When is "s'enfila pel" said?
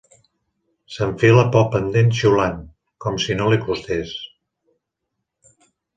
0.93-1.67